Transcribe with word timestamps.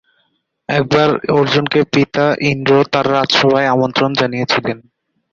একবার 0.69 1.09
অর্জুনকে 1.37 1.79
পিতা 1.93 2.25
ইন্দ্র 2.51 2.73
তাঁর 2.91 3.05
রাজসভায় 3.11 3.71
আমন্ত্রণ 3.75 4.09
জানিয়েছিলেন। 4.13 4.77